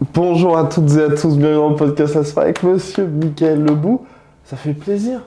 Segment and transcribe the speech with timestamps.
[0.00, 3.04] Bonjour à toutes et à tous, bienvenue dans le podcast Ça se fait avec monsieur
[3.04, 4.02] Mickaël Lebou.
[4.44, 5.22] Ça fait plaisir.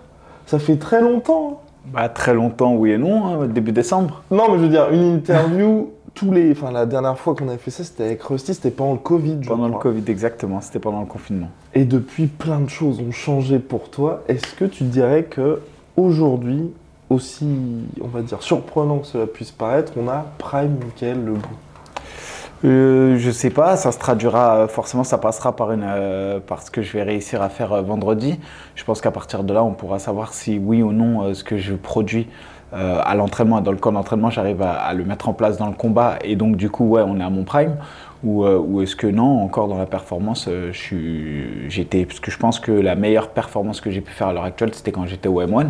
[0.45, 1.61] Ça fait très longtemps.
[1.87, 4.23] Bah, très longtemps, oui et non, hein, début décembre.
[4.31, 6.53] Non, mais je veux dire, une interview, tous les...
[6.53, 9.39] Enfin, la dernière fois qu'on avait fait ça, c'était avec Rusty, c'était pendant le Covid,
[9.41, 9.73] je Pendant le.
[9.73, 11.49] Covid, exactement, c'était pendant le confinement.
[11.73, 14.23] Et depuis, plein de choses ont changé pour toi.
[14.29, 15.59] Est-ce que tu dirais que
[15.97, 16.71] aujourd'hui,
[17.09, 17.45] aussi,
[17.99, 21.49] on va dire, surprenant que cela puisse paraître, on a Prime Mickaël Lebou?
[22.63, 26.61] Euh, je sais pas, ça se traduira, euh, forcément ça passera par, une, euh, par
[26.61, 28.39] ce que je vais réussir à faire euh, vendredi.
[28.75, 31.43] Je pense qu'à partir de là, on pourra savoir si oui ou non euh, ce
[31.43, 32.27] que je produis
[32.73, 35.73] à l'entraînement dans le camp d'entraînement, j'arrive à, à le mettre en place dans le
[35.73, 37.75] combat et donc du coup, ouais, on est à mon prime.
[38.23, 40.71] Ou, euh, ou est-ce que non, encore dans la performance, euh,
[41.67, 44.43] j'étais, parce que je pense que la meilleure performance que j'ai pu faire à l'heure
[44.43, 45.67] actuelle, c'était quand j'étais au M1.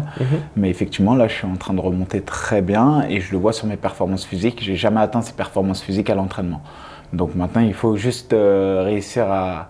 [0.57, 3.53] Mais effectivement, là, je suis en train de remonter très bien et je le vois
[3.53, 4.61] sur mes performances physiques.
[4.61, 6.61] J'ai jamais atteint ces performances physiques à l'entraînement.
[7.13, 9.69] Donc maintenant, il faut juste euh, réussir à,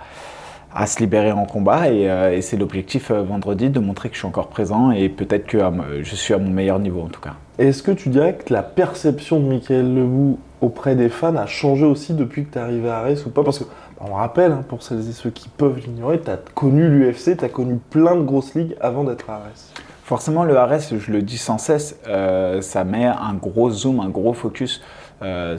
[0.73, 4.15] à se libérer en combat et, euh, et c'est l'objectif euh, vendredi de montrer que
[4.15, 7.07] je suis encore présent et peut-être que me- je suis à mon meilleur niveau en
[7.09, 7.33] tout cas.
[7.59, 11.85] Est-ce que tu dirais que la perception de Mickaël Lebou auprès des fans a changé
[11.85, 13.43] aussi depuis que tu es arrivé à Arès ou pas?
[13.43, 16.37] Parce que, bah, on rappelle, hein, pour celles et ceux qui peuvent l'ignorer, tu as
[16.55, 19.73] connu l'UFC, tu as connu plein de grosses ligues avant d'être à Arès.
[20.03, 24.09] Forcément, le RS, je le dis sans cesse, euh, ça met un gros zoom, un
[24.09, 24.81] gros focus
[25.23, 25.57] euh,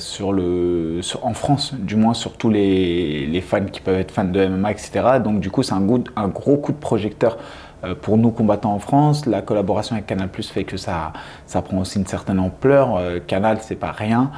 [1.22, 5.20] en France, du moins sur tous les, fans qui peuvent être fans de MMA, etc.
[5.22, 7.38] Donc du coup, c'est un, gros coup de projecteur
[7.84, 9.26] euh, pour nous combattants en France.
[9.26, 11.12] La collaboration avec Canal Plus fait que ça,
[11.46, 12.96] ça prend aussi une certaine ampleur.
[12.96, 14.30] Euh, Canal, c'est pas rien.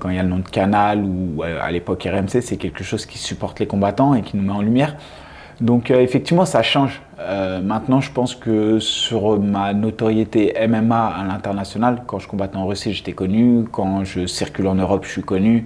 [0.00, 3.06] Quand il y a le nom de Canal ou à l'époque RMC, c'est quelque chose
[3.06, 4.96] qui supporte les combattants et qui nous met en lumière.
[5.60, 7.02] Donc euh, effectivement, ça change.
[7.18, 12.66] Euh, maintenant, je pense que sur ma notoriété MMA à l'international, quand je combattais en
[12.66, 13.64] Russie, j'étais connu.
[13.72, 15.64] Quand je circule en Europe, je suis connu.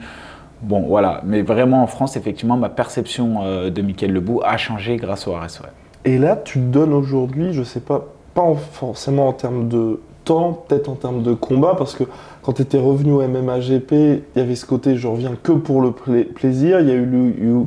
[0.63, 1.21] Bon, voilà.
[1.27, 5.33] Mais vraiment, en France, effectivement, ma perception euh, de Mickaël Lebou a changé grâce au
[5.33, 5.61] RS.
[5.61, 5.69] ouais.
[6.05, 10.65] Et là, tu donnes aujourd'hui, je sais pas, pas en- forcément en termes de temps,
[10.67, 12.05] peut-être en termes de combat, parce que
[12.43, 15.53] quand tu étais revenu au MMA GP, il y avait ce côté je reviens que
[15.53, 17.07] pour le pla- plaisir, il y a eu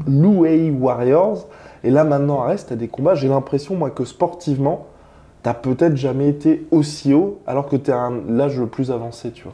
[0.07, 1.46] Louis Warriors,
[1.85, 4.88] et là maintenant à tu as des combats, j'ai l'impression moi que sportivement,
[5.44, 9.31] t'as peut-être jamais été aussi haut, alors que tu es à l'âge le plus avancé,
[9.31, 9.53] tu vois.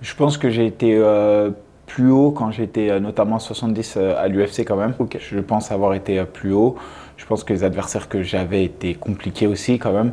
[0.00, 1.50] Je pense que j'ai été euh,
[1.86, 4.94] plus haut quand j'étais euh, notamment 70 euh, à l'UFC quand même.
[5.18, 6.76] Je pense avoir été plus haut.
[7.16, 10.12] Je pense que les adversaires que j'avais étaient compliqués aussi quand même.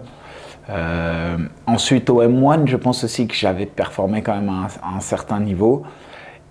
[1.68, 5.02] Ensuite au M1, je pense aussi que j'avais performé quand même à un, à un
[5.02, 5.84] certain niveau.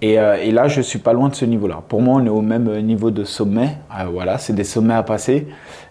[0.02, 1.82] Et, euh, et là, je suis pas loin de ce niveau-là.
[1.86, 3.76] Pour moi, on est au même euh, niveau de sommet.
[3.98, 5.48] Euh, voilà, c'est des sommets à passer.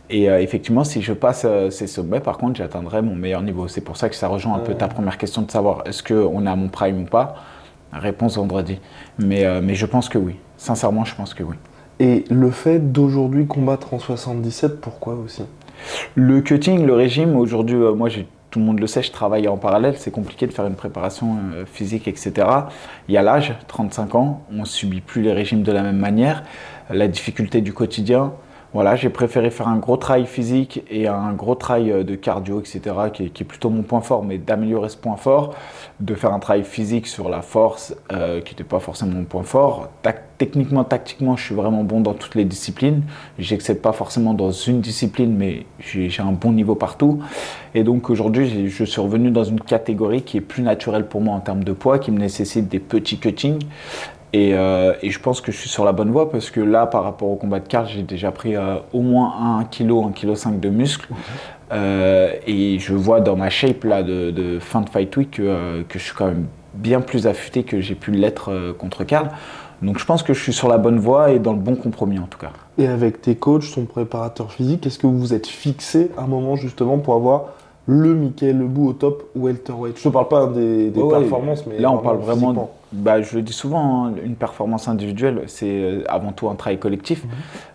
[0.09, 3.67] Et euh, effectivement, si je passe ces sommets, par contre, j'atteindrai mon meilleur niveau.
[3.67, 6.45] C'est pour ça que ça rejoint un peu ta première question de savoir est-ce qu'on
[6.45, 7.35] est à mon prime ou pas?
[7.93, 8.79] Réponse vendredi.
[9.19, 10.35] Mais, mais je pense que oui.
[10.57, 11.55] Sincèrement, je pense que oui.
[11.99, 15.43] Et le fait d'aujourd'hui combattre en 77, pourquoi aussi?
[16.15, 19.57] Le cutting, le régime, aujourd'hui, moi, j'ai- tout le monde le sait, je travaille en
[19.57, 19.95] parallèle.
[19.97, 22.47] C'est compliqué de faire une préparation euh, physique, etc.
[23.07, 25.97] Il y a l'âge, 35 ans, on ne subit plus les régimes de la même
[25.97, 26.43] manière.
[26.89, 28.33] La difficulté du quotidien.
[28.71, 32.59] Voilà, j'ai préféré faire un gros travail physique et un gros travail euh, de cardio,
[32.59, 32.81] etc.,
[33.11, 35.55] qui est, plutôt mon point fort, mais d'améliorer ce point fort,
[35.99, 39.41] de faire un travail physique sur la force, euh, qui n'était pas forcément mon point
[39.41, 39.89] fort.
[40.37, 43.01] Techniquement, tactiquement, je suis vraiment bon dans toutes les disciplines.
[43.39, 47.19] J'excède pas forcément dans une discipline, mais j'ai un bon niveau partout.
[47.75, 51.35] Et donc aujourd'hui, je suis revenu dans une catégorie qui est plus naturelle pour moi
[51.35, 53.59] en termes de poids, qui me nécessite des petits cuttings.
[54.31, 56.85] Et, euh, et je pense que je suis sur la bonne voie parce que là,
[56.85, 60.11] par rapport au combat de cartes, j'ai déjà pris euh, au moins 1 kg, 1
[60.11, 61.07] kg 5 de muscle.
[61.71, 65.83] Euh, et je vois dans ma shape là de, de fin de fight week que,
[65.83, 69.29] que je suis quand même bien plus affûté que j'ai pu l'être contre Karl.
[69.81, 72.19] Donc je pense que je suis sur la bonne voie et dans le bon compromis
[72.19, 72.51] en tout cas.
[72.77, 76.55] Et avec tes coachs, ton préparateur physique, est-ce que vous vous êtes fixé un moment
[76.55, 77.45] justement pour avoir
[77.87, 81.19] le Michael Lebou au top welterweight Je te parle pas des, des ouais.
[81.19, 82.71] performances, mais Là, on parle vraiment.
[82.91, 86.79] Bah, je le dis souvent, hein, une performance individuelle, c'est euh, avant tout un travail
[86.79, 87.23] collectif.
[87.23, 87.29] Mhm.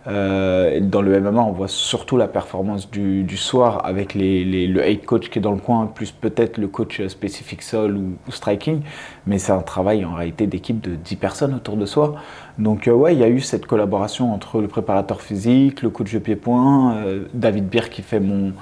[0.07, 4.67] Euh, dans le MMA, on voit surtout la performance du, du soir avec les, les-
[4.67, 7.95] le head coach qui est dans le coin, plus peut-être le coach euh, spécifique sol
[7.95, 8.81] ou, ou striking.
[9.25, 12.15] Mais c'est un travail en réalité d'équipe de 10 personnes autour de soi.
[12.59, 16.19] Donc ouais, il y a eu cette collaboration entre le préparateur physique, le coach de
[16.19, 16.95] pied-point,
[17.33, 18.53] David Bier qui fait mon,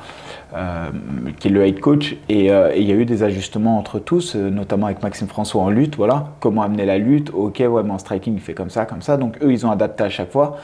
[1.40, 4.88] qui est le head coach, et, il y a eu des ajustements entre tous, notamment
[4.88, 8.34] avec Maxime François en lutte, voilà, comment amener la lutte, ok ouais mais en striking
[8.34, 10.58] il fait comme ça, comme ça, donc eux ils ont adapté à chaque fois.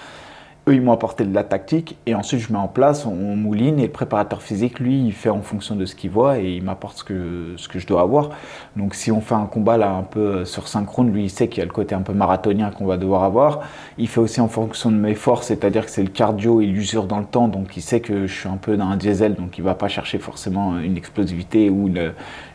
[0.68, 3.80] Eux, ils m'ont apporté de la tactique et ensuite je mets en place, on, mouline
[3.80, 6.64] et le préparateur physique, lui, il fait en fonction de ce qu'il voit et il
[6.64, 8.32] m'apporte ce que, ce que je dois avoir.
[8.76, 11.60] Donc si on fait un combat là un peu sur synchrone, lui, il sait qu'il
[11.60, 13.62] y a le côté un peu marathonien qu'on va devoir avoir.
[13.98, 17.06] Il fait aussi en fonction de mes forces, c'est-à-dire que c'est le cardio et l'usure
[17.06, 19.58] dans le temps, donc il sait que je suis un peu dans un diesel, donc
[19.58, 22.12] il va pas chercher forcément une explosivité ou une,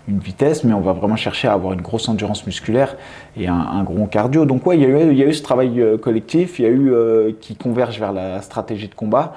[0.08, 2.96] une vitesse, mais on va vraiment chercher à avoir une grosse endurance musculaire
[3.36, 4.44] et un, gros cardio.
[4.44, 6.62] Donc ouais, il y, a eu, il y a eu ce travail euh, collectif, il
[6.62, 9.34] y a eu euh, qui converge vers la stratégie de combat.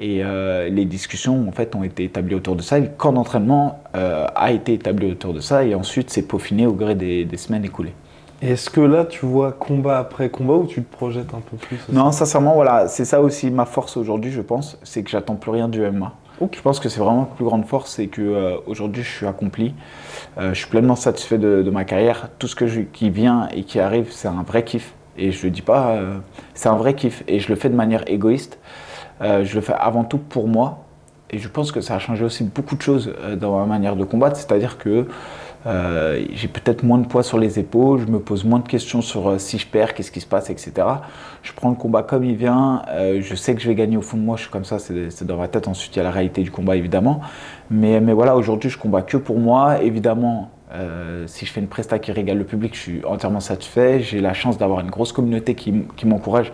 [0.00, 2.78] Et euh, les discussions en fait ont été établies autour de ça.
[2.78, 5.64] Le camp d'entraînement a été établi autour de ça.
[5.64, 7.94] Et ensuite, c'est peaufiné au gré des, semaines écoulées.
[8.40, 11.80] Est-ce que là, tu vois combat après combat ou tu te projettes un peu plus
[11.92, 15.50] Non, sincèrement, voilà, c'est ça aussi ma force aujourd'hui, je pense, c'est que j'attends plus
[15.50, 16.14] rien du MMA.
[16.40, 19.26] Je pense que c'est vraiment la plus grande force, c'est que euh, aujourd'hui je suis
[19.26, 19.74] accompli,
[20.38, 22.28] euh, je suis pleinement satisfait de, ma carrière.
[22.38, 24.94] Tout ce qui vient et qui arrive, c'est un vrai kiff.
[25.16, 26.18] Et je le dis pas, euh,
[26.54, 27.24] c'est un vrai kiff.
[27.26, 28.58] Et je le fais de manière égoïste.
[29.20, 30.84] je le fais avant tout pour moi.
[31.30, 34.04] Et je pense que ça a changé aussi beaucoup de choses dans ma manière de
[34.04, 34.36] combattre.
[34.36, 35.08] C'est-à-dire que
[35.66, 39.02] euh, j'ai peut-être moins de poids sur les épaules, je me pose moins de questions
[39.02, 40.72] sur euh, si je perds, qu'est-ce qui se passe, etc.
[41.42, 44.02] Je prends le combat comme il vient, euh, je sais que je vais gagner au
[44.02, 45.68] fond de moi, je suis comme ça, c'est dans ma tête.
[45.68, 47.20] Ensuite, il y a la réalité du combat, évidemment.
[47.70, 49.82] Mais, voilà, aujourd'hui, je combats que pour moi.
[49.82, 50.50] Évidemment,
[51.26, 54.00] si je fais une presta qui régale le public, je suis entièrement satisfait.
[54.00, 56.52] J'ai la chance d'avoir une grosse communauté qui m'encourage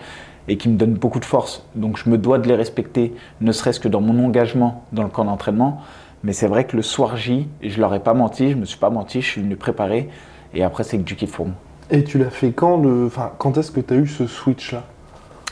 [0.49, 1.65] et qui me donne beaucoup de force.
[1.75, 5.09] Donc je me dois de les respecter, ne serait-ce que dans mon engagement dans le
[5.09, 5.83] camp d'entraînement.
[6.25, 8.79] Mais c'est vrai que le soir J, je leur ai pas menti, je me suis
[8.79, 10.09] pas menti, je suis venu préparer.
[10.55, 11.55] Et après, c'est que du kiff pour moi.
[11.91, 13.07] Et tu l'as fait quand le...
[13.07, 14.85] enfin, quand est-ce que tu as eu ce switch-là?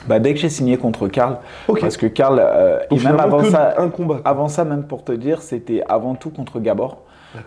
[0.08, 1.36] Bah, dès que j'ai signé contre Karl,
[1.80, 4.20] parce que Karl, euh, et même avant ça, un combat.
[4.24, 7.02] avant ça, même pour te dire, c'était avant tout contre Gabor.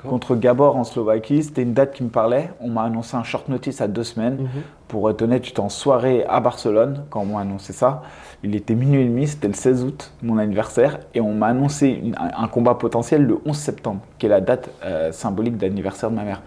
[0.08, 2.52] Contre Gabor en Slovaquie, c'était une date qui me parlait.
[2.60, 4.44] On m'a annoncé un short notice à deux semaines.
[4.44, 4.62] Mhm.
[4.88, 8.04] Pour être honnête, j'étais en soirée à Barcelone quand on m'a annoncé ça.
[8.44, 12.02] Il était minuit et demi, c'était le 16 août, mon anniversaire, et on m'a annoncé
[12.16, 16.24] un, combat potentiel le 11 septembre, qui est la date euh, symbolique d'anniversaire de ma
[16.24, 16.44] mère.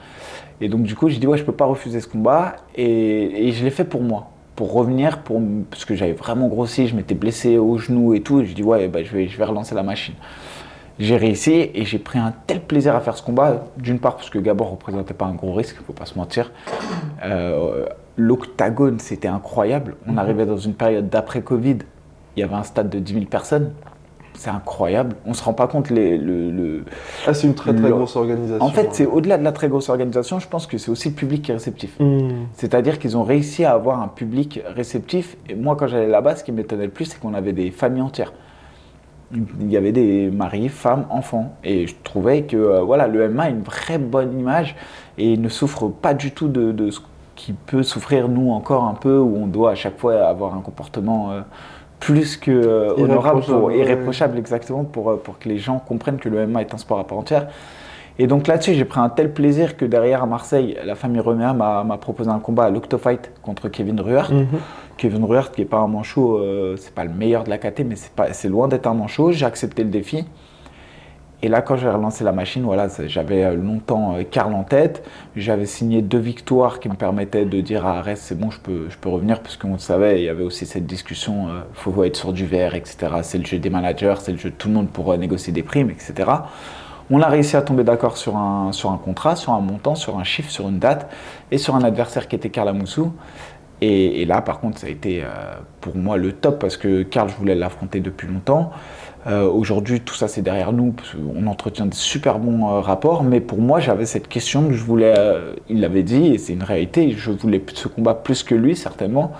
[0.61, 3.65] Et donc du coup, j'ai dit ouais, je peux pas refuser ce combat, et, je
[3.65, 5.41] l'ai fait pour moi, pour revenir, pour,
[5.71, 8.63] parce que j'avais vraiment grossi, je m'étais blessé au genou et tout, et je dis
[8.63, 10.15] ouais, bah, je, vais, je vais relancer la machine.
[10.99, 13.67] J'ai réussi et j'ai pris un tel plaisir à faire ce combat.
[13.77, 16.51] D'une part parce que Gabor représentait pas un gros risque, faut pas se mentir.
[17.25, 17.87] Euh,
[18.17, 19.97] l'octagone, c'était incroyable.
[20.07, 20.19] On mhm.
[20.19, 21.79] arrivait dans une période d'après Covid.
[22.37, 23.73] Il y avait un stade de 10 000 personnes.
[24.35, 25.17] C'est incroyable.
[25.27, 26.85] On se rend pas compte les, le,
[27.27, 28.65] Ah, c'est une très très grosse organisation.
[28.65, 30.39] En fait, c'est au-delà de la très grosse organisation.
[30.39, 31.99] Je pense que c'est aussi le public qui est réceptif.
[31.99, 32.47] Mhm.
[32.53, 35.37] C'est-à-dire qu'ils ont réussi à avoir un public réceptif.
[35.49, 38.03] Et moi, quand j'allais là-bas, ce qui m'étonnait le plus, c'est qu'on avait des familles
[38.03, 38.33] entières
[39.33, 41.57] il y avait des maris, femmes, enfants.
[41.65, 44.75] Et je trouvais que euh, voilà, le MMA a une vraie bonne image
[45.19, 47.01] et ne souffre pas du tout de, ce
[47.37, 50.61] qui peut souffrir nous encore un peu, où on doit à chaque fois avoir un
[50.61, 51.41] comportement euh,
[52.01, 53.45] plus que euh, honorable,
[53.75, 57.07] irréprochable exactement, pour, pour que les gens comprennent que le MMA est un sport à
[57.07, 57.49] part entière.
[58.21, 61.53] Et donc là-dessus, j'ai pris un tel plaisir que derrière à Marseille, la famille Roméa
[61.53, 64.33] m'a proposé un combat à l'Octofight contre Kevin Ruhr.
[64.33, 64.47] Mhm.
[64.99, 67.85] Kevin Ruhr, qui n'est pas un manchot, euh, c'est pas le meilleur de la KT,
[67.87, 67.95] mais
[68.33, 69.33] c'est loin d'être un manchot.
[69.33, 70.25] J'ai accepté le défi.
[71.41, 75.05] Et là, quand j'ai relancé la machine, voilà, j'avais euh, longtemps euh, Karl en tête.
[75.37, 78.87] J'avais signé deux victoires qui me permettaient de dire à Arès, c'est bon, je peux,
[78.91, 82.03] je peux revenir, parce qu'on le savait, il y avait aussi cette discussion, il faut
[82.03, 82.97] être sur du verre, etc.
[83.23, 85.63] C'est le jeu des managers, c'est le jeu de tout le monde pour négocier des
[85.63, 86.29] primes, etc.
[87.11, 90.19] On a réussi à tomber d'accord sur un, sur un contrat, sur un montant, sur
[90.19, 91.11] un chiffre, sur une date
[91.51, 93.13] et sur un adversaire qui était Karl Amoussou.
[93.81, 95.27] Et, là, par contre, ça a été euh,
[95.81, 98.71] pour moi le top parce que Karl, je voulais l'affronter depuis longtemps.
[99.27, 100.95] Euh, aujourd'hui, tout ça, c'est derrière nous.
[101.37, 103.23] On entretient de super bons euh, rapports.
[103.23, 105.15] Mais pour moi, j'avais cette question que je voulais.
[105.69, 107.13] il l'avait dit, et c'est une réalité.
[107.13, 109.33] Je voulais ce combat plus que lui, certainement.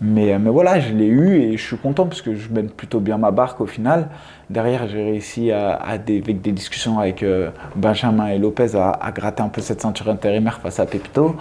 [0.00, 3.00] Mais, mais voilà, je l'ai eu et je suis content parce que je mène plutôt
[3.00, 4.08] bien ma barque au final.
[4.48, 9.48] Derrière, j'ai réussi à, avec des discussions avec euh, Benjamin et Lopez à, gratter un
[9.48, 11.34] peu cette ceinture intérimaire face à Pepito.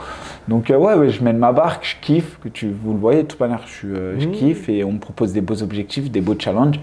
[0.48, 3.28] Donc euh, ouais, je mène ma barque, je kiffe, que tu, vous le voyez, de
[3.28, 4.32] toute manière, je, euh, je mmh.
[4.32, 6.80] kiffe et on me propose des beaux objectifs, des beaux challenges.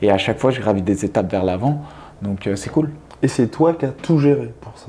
[0.00, 1.82] Et à chaque fois, je gravis des étapes vers l'avant.
[2.22, 2.90] Donc c'est cool.
[3.22, 4.88] Et c'est toi qui as tout géré pour ça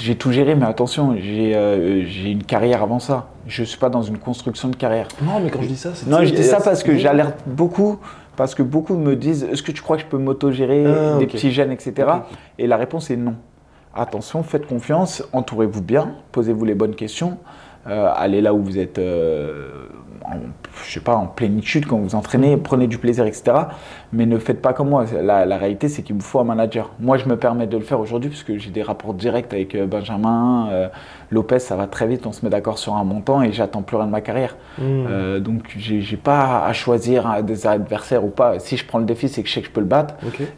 [0.00, 3.28] j'ai tout géré, mais attention, j'ai une carrière avant ça.
[3.46, 5.08] Je ne suis pas dans une construction de carrière.
[5.22, 6.08] Non, mais quand je dis ça, c'est.
[6.08, 7.98] Non, je dis ça parce que j'alerte beaucoup,
[8.36, 11.26] parce que beaucoup me disent Est-ce que tu crois que je peux m'autogérer ah, des
[11.26, 12.08] petits gènes, etc.
[12.58, 13.34] Et la réponse est non.
[13.94, 17.38] Attention, faites confiance, entourez-vous bien, posez-vous les bonnes questions,
[17.86, 19.88] euh, allez là où vous êtes euh,
[20.84, 23.56] je sais pas, en plénitude quand vous entraînez, prenez du plaisir, etc.
[24.12, 25.04] Mais ne faites pas comme moi.
[25.22, 26.90] La, réalité, c'est qu'il vous faut un manager.
[27.00, 29.86] Moi, je me permets de le faire aujourd'hui puisque j'ai des rapports directs avec euh,
[29.86, 30.88] Benjamin, euh,
[31.30, 33.96] Lopez, ça va très vite, on se met d'accord sur un montant et j'attends plus
[33.96, 34.56] rien de ma carrière.
[34.78, 35.06] Hmm.
[35.08, 38.58] Euh, donc, j'ai pas à choisir des adversaires ou pas.
[38.58, 40.14] Si je prends le défi, c'est que je sais que je peux le battre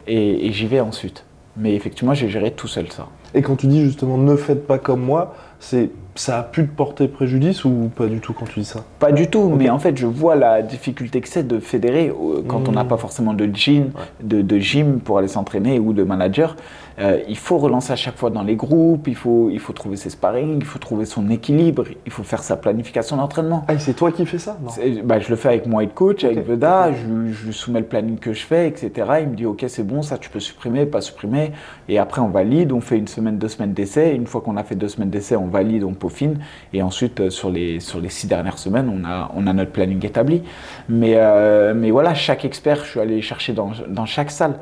[0.07, 1.25] et, et j'y vais ensuite.
[1.57, 3.07] Mais effectivement, j'ai géré tout seul ça.
[3.33, 6.75] Et quand tu dis justement ne faites pas comme moi, c'est ça a pu te
[6.75, 9.79] porter préjudice ou pas du tout quand tu dis ça Pas du tout, mais en
[9.79, 12.89] fait je vois la difficulté que c'est de fédérer euh, quand on n'a mmh.
[12.89, 16.57] pas forcément de gym, de, de, gym pour aller s'entraîner ou de manager.
[16.99, 19.95] Euh, il faut relancer à chaque fois dans les groupes, il faut, il faut trouver
[19.95, 23.63] ses sparring, il faut trouver son équilibre, il faut faire sa planification d'entraînement.
[23.67, 24.57] Ah, c'est toi qui fais ça?
[25.03, 27.79] Bah, Je le fais avec moi et le coach, avec Veda, je, je, lui soumets
[27.79, 28.91] le planning que je fais, etc.
[29.21, 31.51] Il me dit ok c'est bon, ça tu peux supprimer, pas supprimer.
[31.87, 34.13] Et après on valide, on fait une semaine, deux semaines d'essai.
[34.13, 36.39] Une fois qu'on a fait deux semaines d'essai, on valide, on peaufine.
[36.73, 39.71] Et ensuite euh, sur les, sur les six dernières semaines, on a, on a notre
[39.71, 40.43] planning établi.
[40.89, 44.55] Mais, euh, mais voilà, chaque expert, je suis allé chercher dans, dans chaque salle.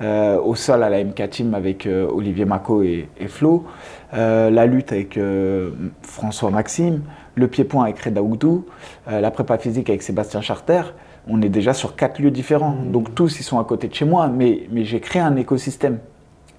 [0.00, 3.64] Euh, au sol à la MK Team avec euh, Olivier Mako et, Flo,
[4.12, 5.18] euh, la lutte avec
[6.02, 7.02] François Maxime,
[7.36, 8.66] le pied-point avec Reda Oudou,
[9.06, 10.82] la prépa physique avec Sébastien Charter.
[11.26, 12.72] On est déjà sur quatre lieux différents.
[12.72, 12.90] Mmh.
[12.90, 15.98] Donc tous, ils sont à côté de chez moi, mais, mais j'ai créé un écosystème.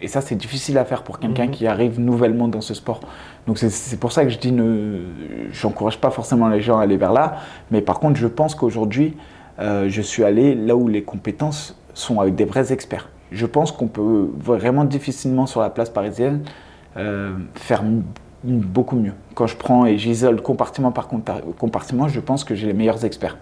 [0.01, 1.51] Et ça, c'est difficile à faire pour quelqu'un mmh.
[1.51, 3.01] qui arrive nouvellement dans ce sport.
[3.47, 5.01] Donc c'est pour ça que je dis, ne,
[5.51, 7.37] j'encourage pas forcément les gens à aller vers là,
[7.69, 9.15] mais par contre, je pense qu'aujourd'hui,
[9.59, 13.87] je suis allé là où les compétences sont avec des vrais experts je pense qu'on
[13.87, 16.43] peut vraiment difficilement sur la place parisienne
[16.97, 17.83] euh, faire
[18.43, 19.13] beaucoup mieux.
[19.33, 21.07] Quand je prends et j'isole compartiment par
[21.57, 23.37] compartiment, je pense que j'ai les meilleurs experts.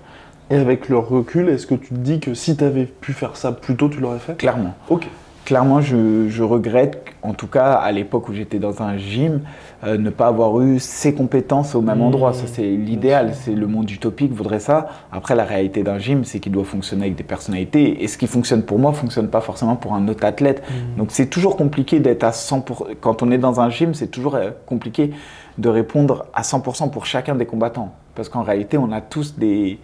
[0.50, 3.36] Et avec le recul, est-ce que tu te dis que si tu avais pu faire
[3.36, 4.38] ça plus tôt, tu l'aurais fait?
[4.38, 4.75] Clairement.
[4.90, 5.08] Ok
[5.46, 9.42] clairement, je, regrette, en tout cas à l'époque où j'étais dans un gym,
[9.84, 12.04] euh, ne pas avoir eu ces compétences au même mmh.
[12.04, 12.34] endroit.
[12.34, 13.34] Ça, c'est l'idéal.
[13.34, 14.88] C'est le monde utopique voudrait ça.
[15.12, 18.04] Après, la réalité d'un gym, c'est qu'il doit fonctionner avec des personnalités.
[18.04, 20.64] Et ce qui fonctionne pour moi, ne fonctionne pas forcément pour un autre athlète.
[20.68, 20.98] Mmh.
[20.98, 22.96] Donc, c'est toujours compliqué d'être à 100%.
[23.02, 25.12] Quand on est dans un gym, c'est toujours euh, compliqué
[25.58, 27.94] de répondre à 100% pour chacun des combattants.
[28.16, 29.80] Parce qu'en réalité, on a tous des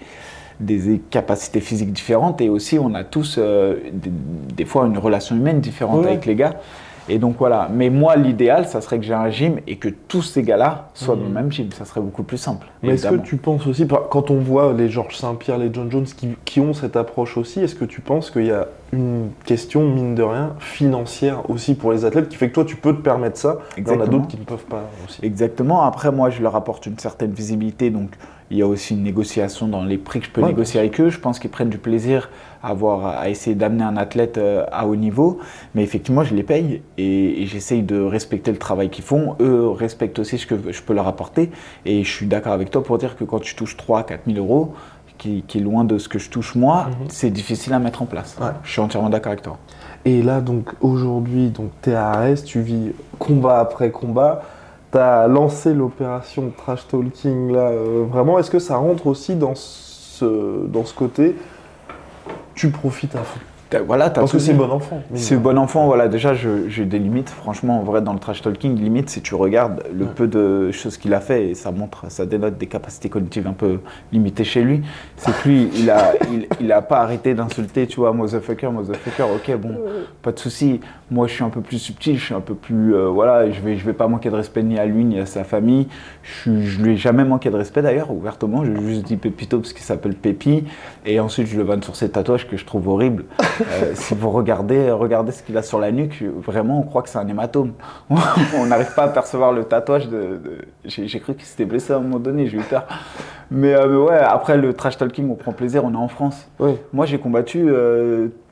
[0.59, 5.61] des capacités physiques différentes et aussi on a tous euh, des, fois une relation humaine
[5.61, 6.55] différente avec les gars.
[7.09, 7.69] Et donc voilà.
[7.71, 11.15] Mais moi, l'idéal, ça serait que j'ai un gym et que tous ces gars-là soient
[11.15, 11.33] dans le mmh.
[11.33, 11.71] même gym.
[11.71, 12.67] Ça serait beaucoup plus simple.
[12.83, 16.05] Mais est-ce que tu penses aussi, quand on voit les Georges Saint-Pierre, les John Jones
[16.45, 20.15] qui, ont cette approche aussi, est-ce que tu penses qu'il y a une question, mine
[20.15, 23.37] de rien, financière aussi pour les athlètes qui fait que toi, tu peux te permettre
[23.37, 25.19] ça Il y en a d'autres qui ne peuvent pas aussi.
[25.23, 25.83] Exactement.
[25.83, 27.89] Après, moi, je leur apporte une certaine visibilité.
[27.89, 28.11] Donc,
[28.51, 31.09] il y a aussi une négociation dans les prix que je peux négocier avec eux.
[31.09, 32.29] Je pense qu'ils prennent du plaisir
[32.63, 35.39] avoir, à essayer d'amener un athlète euh, à haut niveau.
[35.75, 39.35] Mais effectivement, je les paye et, j'essaye de respecter le travail qu'ils font.
[39.39, 41.51] Eux respectent aussi ce que je peux leur apporter.
[41.85, 44.37] Et je suis d'accord avec toi pour dire que quand tu touches 3 4 000
[44.37, 44.73] euros,
[45.17, 47.07] qui, est loin de ce que je touche moi, mhm.
[47.09, 48.37] c'est difficile à mettre en place.
[48.63, 49.57] Je suis entièrement d'accord avec toi.
[50.05, 51.51] Et là, donc aujourd'hui,
[51.81, 54.43] tu es à Arès, tu vis combat après combat
[54.91, 59.53] tu as lancé l'opération Trash Talking là, euh, vraiment, est-ce que ça rentre aussi dans
[59.55, 61.35] ce, dans ce côté
[62.59, 63.39] Tu profites à fond
[63.85, 65.01] voilà, Parce que c'est bon enfant.
[65.13, 66.09] C'est bon enfant, voilà.
[66.09, 67.29] Déjà, j'ai des limites.
[67.29, 70.97] Franchement, en vrai, dans le trash talking, limite, si tu regardes le peu de choses
[70.97, 73.79] qu'il a fait, et ça montre, ça dénote des capacités cognitives un peu
[74.11, 74.81] limitées chez lui,
[75.15, 76.13] c'est que lui, il a,
[76.59, 79.77] il, a pas arrêté d'insulter, tu vois, motherfucker, motherfucker, ok, bon,
[80.21, 80.81] pas de souci.
[81.11, 83.61] Moi, je suis un peu plus subtil, je suis un peu plus, euh, voilà, je
[83.61, 85.87] vais, je vais pas manquer de respect ni à lui ni à sa famille.
[86.21, 88.63] Je, je lui ai jamais manqué de respect d'ailleurs, ouvertement.
[88.63, 90.65] Je lui ai juste dit Pépito parce qu'il s'appelle Pépi,
[91.05, 93.25] et ensuite je le vanne sur ses tatouages que je trouve horribles.
[93.61, 97.09] Euh, si vous regardez, regardez ce qu'il a sur la nuque, vraiment, on croit que
[97.09, 97.73] c'est un hématome.
[98.09, 100.09] on n'arrive pas à percevoir le tatouage.
[100.09, 100.39] De,
[100.85, 102.85] J'ai cru qu'il s'était blessé à un moment donné, j'ai eu peur.
[103.49, 106.47] Mais, euh, ouais, après le trash talking, on prend plaisir, on est en France.
[106.93, 107.67] Moi, j'ai combattu.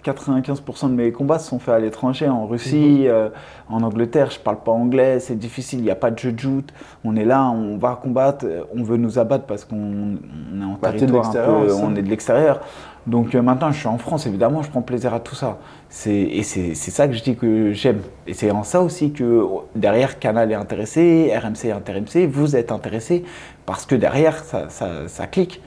[0.06, 3.32] 95% euh, de mes combats se sont faits à l'étranger, en Russie, mhm.
[3.70, 4.32] en Angleterre.
[4.32, 6.74] Je parle pas anglais, c'est difficile, il n'y a pas de jeu de joute.
[7.04, 10.18] On est là, on va combattre, on veut nous abattre parce qu'on
[10.60, 12.62] est en bah, territoire un peu, on est de l'extérieur.
[13.08, 15.58] Donc euh, maintenant, je suis en France, évidemment, je prends plaisir à tout ça.
[16.06, 18.02] Et c'est ça que je dis que j'aime.
[18.28, 22.72] Et c'est en ça aussi que derrière, Canal est intéressé, RMC est intéressé, vous êtes
[22.72, 23.24] intéressé,
[23.66, 25.62] parce que derrière, ça, ça, clique.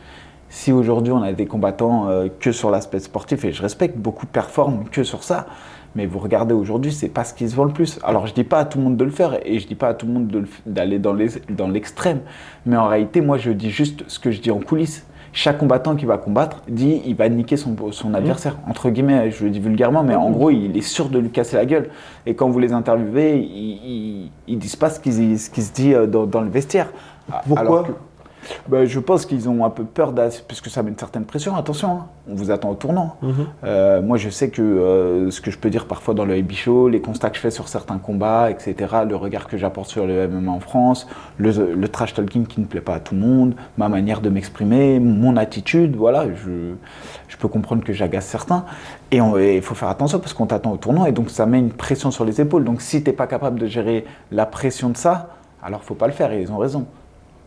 [0.50, 4.26] Si aujourd'hui on a des combattants euh, que sur l'aspect sportif, et je respecte, beaucoup
[4.26, 5.46] performent que sur ça,
[5.94, 7.98] mais vous regardez aujourd'hui, c'est pas ce qui se vend le plus.
[8.02, 9.88] Alors je dis pas à tout le monde de le faire, et je dis pas
[9.88, 12.20] à tout le monde d'aller dans l'extrême,
[12.66, 15.94] mais en réalité, moi je dis juste ce que je dis en coulisses chaque combattant
[15.94, 19.60] qui va combattre dit il va niquer son, son adversaire, entre guillemets, je le dis
[19.60, 21.90] vulgairement, mais en gros, il est sûr de lui casser la gueule.
[22.26, 26.40] Et quand vous les interviewez, ils, ils, disent pas ce qui, se dit euh, dans,
[26.40, 26.90] le vestiaire.
[27.46, 27.86] Pourquoi?
[28.68, 30.14] Bah, Je pense qu'ils ont un peu peur,
[30.46, 31.56] puisque ça met une certaine pression.
[31.56, 33.16] Attention, hein, on vous attend au tournant.
[33.22, 33.34] Mhm.
[33.64, 36.88] Euh, moi, je sais que euh, ce que je peux dire parfois dans le Show,
[36.88, 38.74] les constats que je fais sur certains combats, etc.,
[39.08, 41.06] le regard que j'apporte sur le MMA en France,
[41.38, 45.00] le, trash talking qui ne plaît pas à tout le monde, ma manière de m'exprimer,
[45.00, 46.74] mon attitude, voilà, je,
[47.28, 48.64] je peux comprendre que j'agace certains.
[49.12, 51.72] Et il faut faire attention parce qu'on t'attend au tournant et donc ça met une
[51.72, 52.64] pression sur les épaules.
[52.64, 55.30] Donc si tu n'es pas capable de gérer la pression de ça,
[55.62, 56.86] alors faut pas le faire et ils ont raison.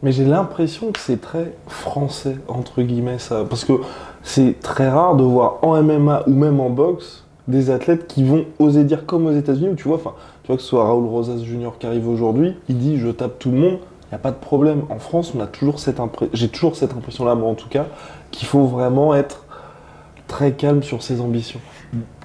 [0.03, 3.45] Mais j'ai l'impression que c'est très français, entre guillemets, ça.
[3.49, 3.73] Parce que
[4.21, 8.45] c'est très rare de voir en MMA ou même en boxe des athlètes qui vont
[8.59, 11.43] oser dire comme aux États-Unis, tu vois, enfin, tu vois que ce soit Raoul Rosas
[11.43, 11.71] Jr.
[11.79, 14.37] qui arrive aujourd'hui, il dit je tape tout le monde, il n'y a pas de
[14.37, 14.83] problème.
[14.89, 15.99] En France, on a toujours cette
[16.33, 17.85] j'ai toujours cette impression-là, moi en tout cas,
[18.31, 19.45] qu'il faut vraiment être
[20.27, 21.59] très calme sur ses ambitions.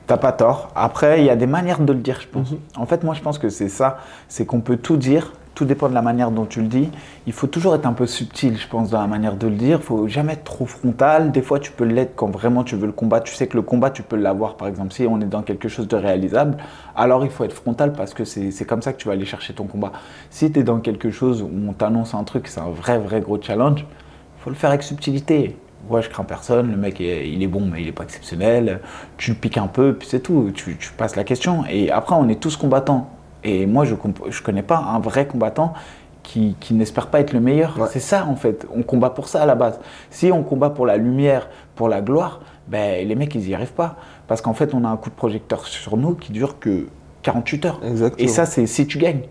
[0.08, 0.70] T'as pas tort.
[0.74, 2.50] Après, il y a des manières de le dire, je pense.
[2.50, 2.58] Mhm.
[2.76, 3.98] En fait, moi, je pense que c'est ça.
[4.28, 6.88] C'est qu'on peut tout dire tout dépend de la manière dont tu le dis.
[7.26, 9.78] Il faut toujours être un peu subtil, je pense, dans la manière de le dire.
[9.80, 11.32] Il faut jamais être trop frontal.
[11.32, 13.18] Des fois, tu peux l'être quand vraiment tu veux le combat.
[13.18, 15.68] Tu sais que le combat, tu peux l'avoir, par exemple, si on est dans quelque
[15.68, 16.58] chose de réalisable.
[16.94, 19.52] Alors, il faut être frontal parce que c'est comme ça que tu vas aller chercher
[19.52, 19.90] ton combat.
[20.30, 23.20] Si tu es dans quelque chose où on t'annonce un truc, c'est un vrai, vrai
[23.20, 25.56] gros challenge, il faut le faire avec subtilité.
[25.90, 28.80] Ouais, je crains personne, le mec il est bon mais il est pas exceptionnel,
[29.16, 31.64] tu le piques un peu, puis c'est tout, tu passes la question.
[31.70, 33.08] Et après on est tous combattants,
[33.44, 35.74] et moi, je ne connais pas un vrai combattant
[36.22, 37.88] qui, n'espère pas être le meilleur.
[37.90, 38.66] C'est ça, en fait.
[38.74, 39.80] On combat pour ça à la base.
[40.10, 43.72] Si on combat pour la lumière, pour la gloire, ben, les mecs, ils n'y arrivent
[43.72, 43.96] pas.
[44.26, 46.86] Parce qu'en fait, on a un coup de projecteur sur nous qui dure que
[47.22, 47.80] 48 heures.
[48.18, 49.22] Et ça, c'est si tu gagnes.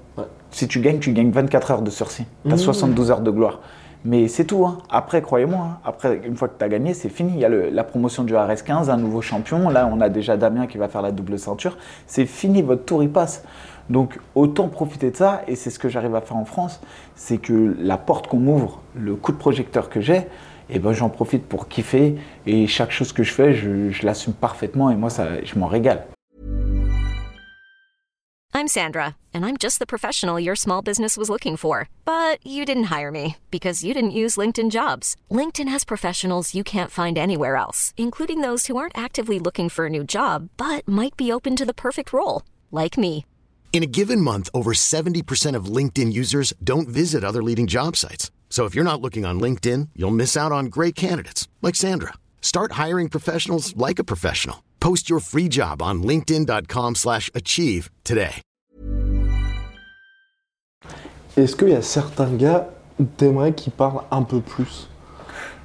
[0.49, 2.25] Si tu gagnes, tu gagnes 24 heures de sursis.
[2.47, 3.59] Tu as 72 heures de gloire.
[4.05, 4.65] Mais c'est tout.
[4.65, 4.77] Hein.
[4.89, 5.77] Après, croyez-moi, hein.
[5.83, 7.33] après, une fois que tu as gagné, c'est fini.
[7.35, 9.69] Il y a la promotion du RS15, un nouveau champion.
[9.69, 11.77] Là, on a déjà Damien qui va faire la double ceinture.
[12.05, 13.43] C'est fini, votre tour, il passe.
[13.89, 16.81] Donc autant profiter de ça, et c'est ce que j'arrive à faire en France,
[17.15, 20.27] c'est que la porte qu'on m'ouvre, le coup de projecteur que j'ai,
[20.69, 22.15] eh ben, j'en profite pour kiffer,
[22.45, 25.09] et chaque chose que je fais, je, l'assume parfaitement, et moi,
[25.43, 26.05] je m'en régale.
[28.53, 31.89] I'm Sandra, and I'm just the professional your small business was looking for.
[32.05, 35.15] But you didn't hire me, because you didn't use LinkedIn Jobs.
[35.29, 39.85] LinkedIn has professionals you can't find anywhere else, including those who aren't actively looking for
[39.85, 43.25] a new job, but might be open to the perfect role, like me.
[43.71, 48.31] In a given month, over 70% of LinkedIn users don't visit other leading job sites.
[48.49, 52.13] So if you're not looking on LinkedIn, you'll miss out on great candidates like Sandra.
[52.41, 54.63] Start hiring professionals like a professional.
[54.79, 58.41] Post your free job on LinkedIn.com/slash/achieve today.
[61.35, 62.67] Est-ce qu'il y a certains gars
[63.17, 64.87] t'aimerais qu'ils parlent un peu plus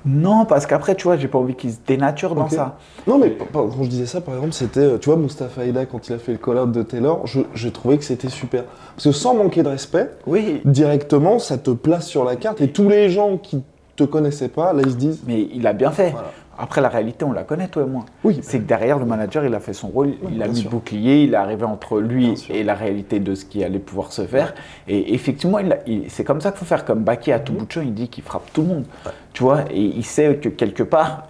[0.04, 2.76] Non, parce qu'après, tu vois, j'ai pas envie qu'ils se dénaturent dans ça.
[3.06, 6.08] Non, mais quand je disais ça, par exemple, c'était, euh, tu vois, Mustafa Aida, quand
[6.08, 8.64] il a fait le call-out de Taylor, je, trouvais que c'était super.
[8.96, 10.60] Parce que sans manquer de respect, oui.
[10.64, 12.60] directement, ça te place sur la carte.
[12.60, 13.62] Et tous les gens qui
[13.96, 15.22] te connaissaient pas, là, ils se disent.
[15.26, 16.14] Mais il a bien fait.
[16.58, 18.04] Après, la réalité, on la connaît, toi et moi.
[18.24, 18.38] Oui.
[18.42, 21.24] C'est que derrière, le manager, il a fait son rôle, il a mis le bouclier,
[21.24, 24.54] il est arrivé entre lui et la réalité de ce qui allait pouvoir se faire.
[24.86, 25.58] Et effectivement,
[26.08, 26.84] c'est comme ça qu'il faut faire.
[26.84, 28.84] Comme Baki à tout bout de champ, il dit qu'il frappe tout le monde.
[29.32, 31.28] Tu vois, et il sait que quelque part,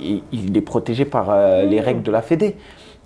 [0.00, 2.56] il est protégé par euh, les règles de la Fédé.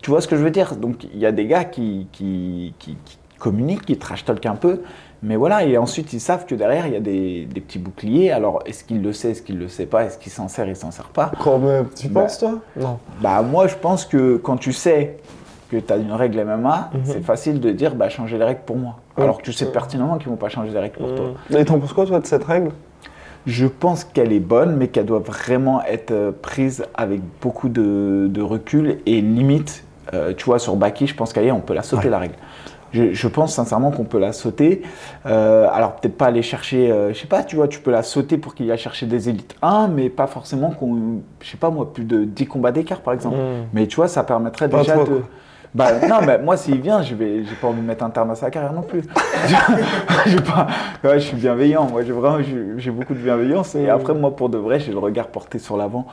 [0.01, 0.77] Tu vois ce que je veux dire?
[0.77, 4.57] Donc, il y a des gars qui, qui, qui, qui communiquent, qui trash talk un
[4.57, 4.83] peu,
[5.23, 8.33] mais voilà, et ensuite ils savent que derrière il y a des, petits boucliers.
[8.33, 10.77] Alors est-ce qu'il le sait, est-ce qu'il le sait pas, est-ce qu'il s'en sert, il
[10.77, 12.59] s'en sert pas Quand même, tu bah, penses toi?
[12.77, 12.99] Non.
[13.21, 15.19] Bah moi je pense que quand tu sais
[15.71, 17.01] que tu as une règle MMA, mhm.
[17.05, 18.97] c'est facile de dire bah changer les règles pour moi.
[19.17, 21.27] Alors que tu sais pertinemment qu'ils vont pas changer les règles pour toi.
[21.51, 21.57] Mhm.
[21.57, 22.71] Et t'en penses quoi toi de cette règle?
[23.47, 28.41] Je pense qu'elle est bonne, mais qu'elle doit vraiment être euh, prise avec beaucoup de,
[28.41, 29.85] recul et limite.
[30.15, 32.35] Euh, tu vois, sur Baki, je pense qu'elle on peut la sauter la règle.
[32.93, 34.83] Je, pense sincèrement qu'on peut la sauter.
[35.27, 38.03] Euh, alors peut-être pas aller chercher, euh, je sais pas, tu vois, tu peux la
[38.03, 41.71] sauter pour qu'il aille chercher des élites 1, mais pas forcément qu'on, je sais pas
[41.71, 43.37] moi, plus de 10 combats d'écart par exemple.
[43.37, 43.67] Hmm.
[43.73, 45.23] Mais tu vois, ça permettrait déjà de...
[45.75, 48.31] Bah non, mais moi s'il vient, je vais, j'ai pas envie de mettre un terme
[48.31, 49.03] à sa carrière non plus.
[51.03, 52.45] pas, je suis bienveillant, moi j'ai vraiment,
[52.77, 53.75] j'ai beaucoup de bienveillance.
[53.75, 56.07] Et après moi pour de vrai, j'ai le regard porté sur l'avant.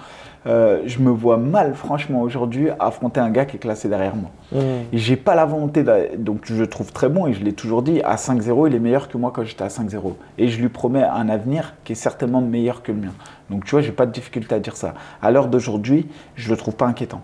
[0.47, 4.31] Euh, je me vois mal, franchement, aujourd'hui, affronter un gars qui est classé derrière moi.
[4.53, 4.57] Mmh.
[4.93, 5.83] J'ai pas la volonté,
[6.17, 8.79] donc je le trouve très bon, et je l'ai toujours dit, à 5-0, il est
[8.79, 10.13] meilleur que moi quand j'étais à 5-0.
[10.37, 13.13] Et je lui promets un avenir qui est certainement meilleur que le mien.
[13.49, 14.93] Donc tu vois, j'ai pas de difficulté à dire ça.
[15.21, 17.21] À l'heure d'aujourd'hui, je le trouve pas inquiétant.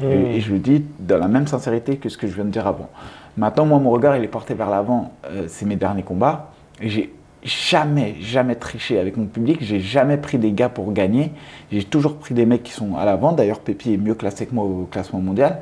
[0.00, 0.04] Mmh.
[0.04, 2.66] Et, je le dis dans la même sincérité que ce que je viens de dire
[2.66, 2.90] avant.
[3.36, 5.12] Maintenant, moi, mon regard, il est porté vers l'avant.
[5.26, 6.52] Euh, c'est mes derniers combats.
[6.80, 9.58] Et j'ai jamais, jamais triché avec mon public.
[9.60, 11.32] J'ai jamais pris des gars pour gagner.
[11.70, 13.32] J'ai toujours pris des mecs qui sont à l'avant.
[13.32, 15.60] D'ailleurs, Pépi est mieux classé que moi au classement mondial.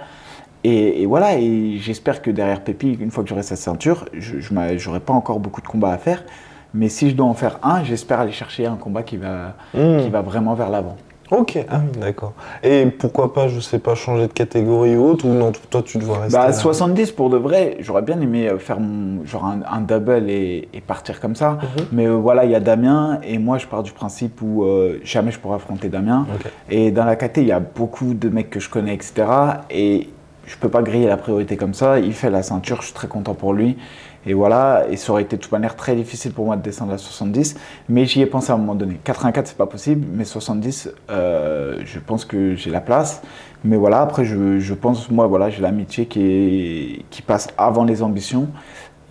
[0.66, 5.00] Et, voilà, et j'espère que derrière Pépi, une fois que j'aurai sa ceinture, je n'aurai
[5.00, 6.24] pas encore beaucoup de combats à faire.
[6.72, 10.00] Mais si je dois en faire un, j'espère aller chercher un combat qui va, Hmm.
[10.02, 10.96] qui va vraiment vers l'avant.
[11.30, 12.34] Ok, ah oui, d'accord.
[12.62, 15.98] Et pourquoi pas, je sais pas, changer de catégorie ou autre, ou non, toi tu
[15.98, 19.46] dois rester Bah, là 70 pour de vrai, j'aurais bien aimé euh, faire mon, genre
[19.46, 21.52] un, un double et, et partir comme ça.
[21.52, 21.86] Mhm.
[21.92, 25.00] Mais euh, voilà, il y a Damien et moi je pars du principe où euh,
[25.02, 26.26] jamais je pourrai affronter Damien.
[26.68, 29.24] Et dans la KT, il y a beaucoup de mecs que je connais, etc.
[29.70, 30.08] Et
[30.46, 31.98] je peux pas griller la priorité comme ça.
[31.98, 33.78] Il fait la ceinture, je suis très content pour lui.
[34.26, 36.92] Et voilà, et ça aurait été de toute manière très difficile pour moi de descendre
[36.92, 37.56] à 70,
[37.88, 38.98] mais j'y ai pensé à un moment donné.
[39.04, 43.22] 84, c'est pas possible, mais 70, euh, je pense que j'ai la place.
[43.64, 48.48] Mais voilà, après, je, pense, moi, voilà, j'ai l'amitié qui, passe avant les ambitions.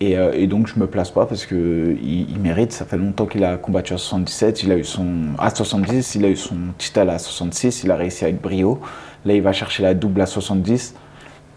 [0.00, 2.72] Et, euh, et donc, je me place pas parce qu'il il mérite.
[2.72, 5.06] Ça fait longtemps qu'il a combattu à 77, il a eu son,
[5.38, 8.80] à 70, il a eu son title à 66, il a réussi avec brio.
[9.24, 10.94] Là, il va chercher la double à 70.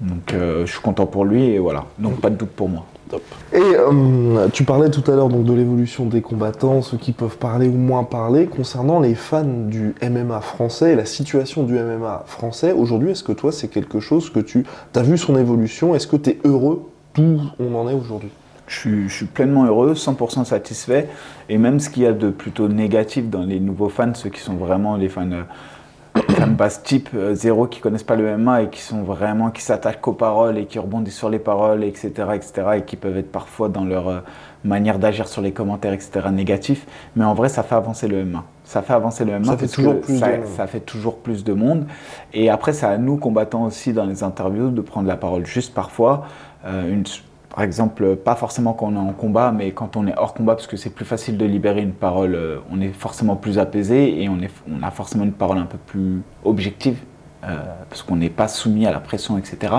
[0.02, 1.86] Donc, euh, je suis content pour lui et voilà.
[1.98, 2.86] Donc, pas de doute pour moi.
[3.10, 3.24] Top.
[3.54, 7.38] Et euh, tu parlais tout à l'heure donc de l'évolution des combattants, ceux qui peuvent
[7.38, 8.48] parler ou moins parler.
[8.48, 13.32] Concernant les fans du MMA français et la situation du MMA français, aujourd'hui, est-ce que
[13.32, 15.96] toi, c'est quelque chose que tu as vu son évolution?
[15.96, 18.30] Est-ce que tu es heureux d'où on en est aujourd'hui?
[18.68, 21.08] Je suis, je suis pleinement heureux, 100% satisfait.
[21.48, 24.42] Et même ce qu'il y a de plutôt négatif dans les nouveaux fans, ceux qui
[24.42, 25.30] sont vraiment les fans,
[26.22, 29.62] fans base type euh, zéro, qui connaissent pas le MMA et qui sont vraiment, qui
[29.62, 33.32] s'attachent qu'aux paroles et qui rebondissent sur les paroles, etc., etc., et qui peuvent être
[33.32, 34.20] parfois dans leur euh,
[34.64, 36.86] manière d'agir sur les commentaires, etc., négatifs.
[37.16, 38.44] Mais en vrai, ça fait avancer le MMA.
[38.64, 39.46] Ça fait avancer le MMA.
[39.46, 41.86] Ça fait toujours plus ça, de ça fait toujours plus de monde.
[42.34, 45.74] Et après, c'est à nous, combattants aussi, dans les interviews, de prendre la parole juste
[45.74, 46.26] parfois.
[46.66, 47.04] Euh, une,
[47.58, 50.54] par exemple, pas forcément quand on est en combat, mais quand on est hors combat,
[50.54, 54.22] parce que c'est plus facile de libérer une parole, euh, on est forcément plus apaisé
[54.22, 57.00] et on, est, on a forcément une parole un peu plus objective,
[57.44, 57.58] euh,
[57.90, 59.74] parce qu'on n'est pas soumis à la pression, etc.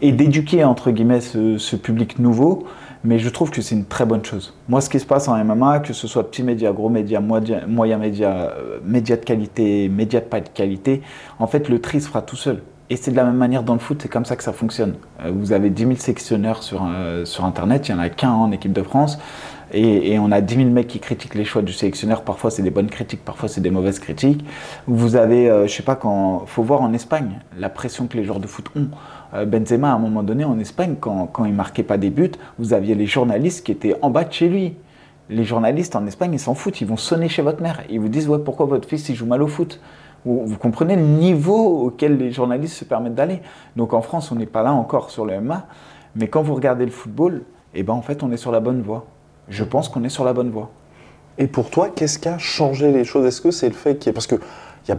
[0.00, 2.64] Et d'éduquer, entre guillemets, ce, ce public nouveau,
[3.04, 4.54] mais je trouve que c'est une très bonne chose.
[4.66, 7.66] Moi, ce qui se passe en MMA, que ce soit petit média, gros média, moyen,
[7.66, 11.02] moyen média, euh, média de qualité, média de pas de qualité,
[11.38, 12.62] en fait, le tri se fera tout seul.
[12.88, 14.94] Et c'est de la même manière dans le foot, c'est comme ça que ça fonctionne.
[15.20, 18.30] Euh, vous avez 10 000 sectionneurs sur, euh, sur Internet, il n'y en a qu'un
[18.30, 19.18] en équipe de France,
[19.72, 22.22] et, et on a 10 000 mecs qui critiquent les choix du sélectionneur.
[22.22, 24.44] Parfois, c'est des bonnes critiques, parfois, c'est des mauvaises critiques.
[24.86, 26.44] Vous avez, euh, je sais pas, quand.
[26.46, 28.88] faut voir en Espagne la pression que les joueurs de foot ont.
[29.34, 32.32] Euh, Benzema, à un moment donné, en Espagne, quand, quand il marquait pas des buts,
[32.58, 34.76] vous aviez les journalistes qui étaient en bas de chez lui.
[35.28, 37.82] Les journalistes en Espagne, ils s'en foutent, ils vont sonner chez votre mère.
[37.90, 39.80] Ils vous disent ouais, pourquoi votre fils il joue mal au foot?
[40.26, 43.40] Vous, comprenez le niveau auquel les journalistes se permettent d'aller.
[43.76, 45.66] Donc en France, on n'est pas là encore sur le MMA,
[46.16, 47.42] mais quand vous regardez le football,
[47.74, 49.06] eh ben en fait, on est sur la bonne voie.
[49.48, 50.70] Je pense qu'on est sur la bonne voie.
[51.38, 53.26] Et pour toi, qu'est-ce qui a changé les choses?
[53.26, 54.12] Est-ce que c'est le fait qu'il y ait...
[54.12, 54.40] Parce qu'il
[54.88, 54.98] y a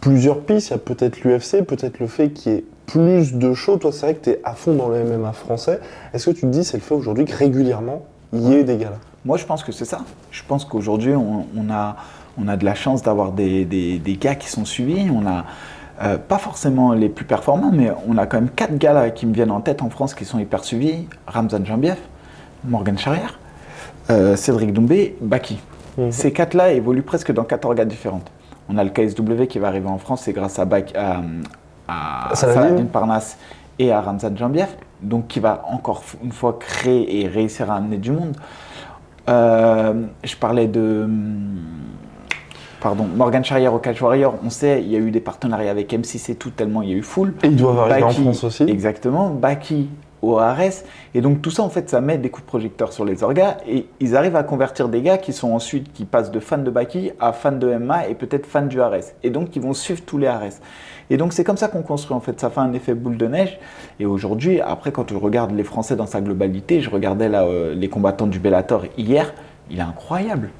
[0.00, 3.54] plusieurs pistes, il y a peut-être l'UFC, peut-être le fait qu'il y ait plus de
[3.54, 3.78] shows.
[3.78, 5.80] Toi, c'est vrai que tu es à fond dans le MMA français.
[6.12, 8.76] Est-ce que tu te dis c'est le fait aujourd'hui que régulièrement, il y ait des
[8.76, 8.98] galas?
[9.24, 10.00] Moi, je pense que c'est ça.
[10.30, 11.96] Je pense qu'aujourd'hui, on, on a,
[12.40, 15.10] on a de la chance d'avoir des, des- des gars qui sont suivis.
[15.10, 15.44] On a
[16.02, 19.26] euh, pas forcément les plus performants, mais on a quand même quatre gars là qui
[19.26, 21.08] me viennent en tête en France qui sont hyper suivis.
[21.26, 21.96] Ramzan Jambiev,
[22.64, 23.38] Morgan Charrière,
[24.10, 25.58] euh, Cédric Doumbé, Baki.
[25.96, 26.12] Mhm.
[26.12, 28.30] Ces quatre-là évoluent presque dans quatre organes différentes.
[28.68, 31.22] On a le KSW qui va arriver en France, c'est grâce à, Bak- à,
[31.88, 32.62] à Saladin.
[32.62, 33.36] Saladin Parnasse
[33.80, 34.68] et à Ramzan Jambiev,
[35.02, 38.36] donc qui va encore une fois créer et réussir à amener du monde.
[39.28, 41.08] Euh, je parlais de.
[42.80, 45.92] Pardon, Morgan Charrière au Catch Warrior, on sait, il y a eu des partenariats avec
[45.92, 47.34] M6 et tout, tellement il y a eu full.
[47.42, 49.88] Et ils doivent arriver en Baki- France aussi Exactement, Baki
[50.22, 50.84] au ARS.
[51.14, 53.56] Et donc tout ça, en fait, ça met des coups de projecteur sur les orgas
[53.68, 56.70] et ils arrivent à convertir des gars qui sont ensuite, qui passent de fans de
[56.70, 59.12] Baki à fans de MMA et peut-être fans du ARS.
[59.24, 60.58] Et donc ils vont suivre tous les ARS.
[61.10, 63.26] Et donc c'est comme ça qu'on construit en fait, ça fait un effet boule de
[63.26, 63.58] neige.
[63.98, 67.74] Et aujourd'hui, après quand je regarde les Français dans sa globalité, je regardais là, euh,
[67.74, 69.32] les combattants du Bellator hier,
[69.70, 70.50] il est incroyable.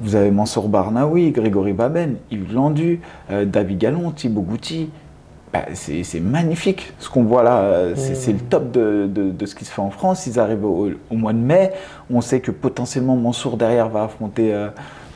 [0.00, 4.90] Vous avez Mansour Barnaoui, Grégory Baben, Yves Landu, euh, David Gallon, Thibaut Goutti.
[5.52, 7.58] Bah, c'est magnifique ce qu'on voit là.
[7.60, 10.26] euh, C'est le top de, de- de ce qui se fait en France.
[10.26, 11.70] Ils arrivent au, au mois de mai.
[12.12, 14.66] On sait que potentiellement Mansour derrière va affronter euh,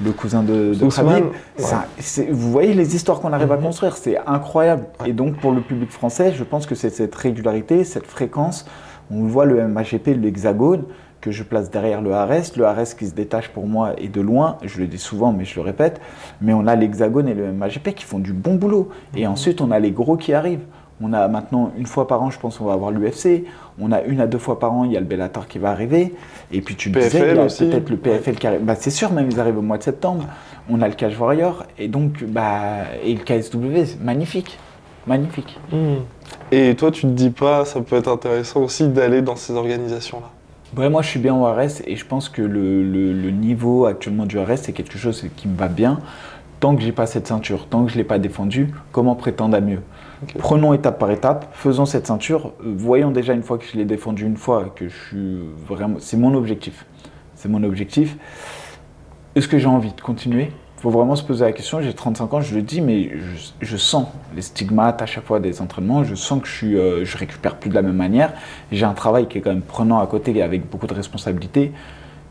[0.01, 1.25] le cousin de, de Khabib.
[1.59, 2.31] ouais.
[2.31, 4.85] Vous voyez les histoires qu'on arrive à construire, c'est incroyable.
[5.07, 8.65] Et donc pour le public français, je pense que c'est cette régularité, cette fréquence.
[9.11, 10.85] On voit le MHGP, l'hexagone,
[11.21, 12.55] que je place derrière le Ares.
[12.57, 15.45] Le Ares qui se détache pour moi et de loin, je le dis souvent mais
[15.45, 16.01] je le répète,
[16.41, 18.91] mais on a l'hexagone et le MHGP qui font du bon boulot.
[19.17, 20.65] Et ensuite on a les gros qui arrivent.
[21.01, 23.45] On a maintenant une fois par an, je pense, on va avoir l'UFC.
[23.81, 25.71] On a une à deux fois par an, il y a le Bellator qui va
[25.71, 26.15] arriver.
[26.51, 27.65] Et puis tu le disais, PFL il y a aussi.
[27.67, 28.65] peut-être le PFL qui arrive.
[28.65, 30.25] Bah, c'est sûr, même ils arrivent au mois de septembre.
[30.69, 31.65] On a le Cage Warrior.
[31.79, 34.59] Et donc, bah, et le KSW, magnifique.
[35.07, 35.59] Magnifique.
[35.73, 35.99] Hmm.
[36.51, 40.31] Et toi, tu te dis pas, ça peut être intéressant aussi d'aller dans ces organisations-là?
[40.77, 43.87] Ouais, moi je suis bien au RS et je pense que le, le- le niveau
[43.87, 46.01] actuellement du RS c'est quelque chose qui me va bien.
[46.61, 49.61] Tant que j'ai pas cette ceinture, tant que je l'ai pas défendue, comment prétendre à
[49.61, 49.81] mieux?
[50.39, 53.85] Prenons étape par étape, faisons cette ceinture, euh, voyons déjà une fois que je l'ai
[53.85, 55.99] défendue une fois, que je suis vraiment.
[56.01, 56.85] C'est mon objectif.
[57.37, 58.17] C'est mon objectif.
[59.37, 60.51] Est-ce que j'ai envie de continuer?
[60.81, 61.81] Faut vraiment se poser la question.
[61.81, 65.41] J'ai 35 ans, je le dis, mais je, je sens les stigmates à chaque fois
[65.41, 66.05] des entraînements.
[66.05, 68.33] Je sens que je, suis, euh, je récupère plus de la même manière.
[68.71, 71.73] J'ai un travail qui est quand même prenant à côté avec beaucoup de responsabilités.